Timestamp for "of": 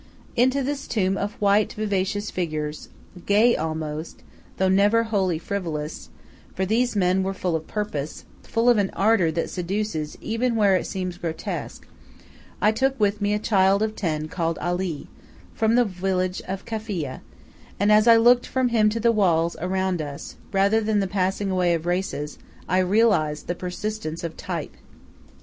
1.15-1.33, 7.55-7.67, 8.67-8.79, 13.83-13.95, 16.47-16.65, 21.75-21.83, 24.23-24.35